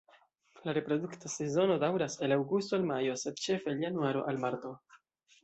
La 0.69 0.73
reprodukta 0.77 1.29
sezono 1.33 1.75
daŭras 1.83 2.15
el 2.29 2.33
aŭgusto 2.37 2.79
al 2.79 2.89
majo, 2.93 3.19
sed 3.25 3.45
ĉefe 3.45 3.71
el 3.75 3.87
januaro 3.87 4.27
al 4.33 4.43
marto. 4.49 4.75